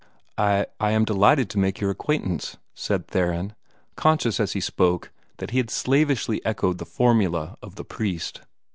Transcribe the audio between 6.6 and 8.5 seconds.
the formula of the priest.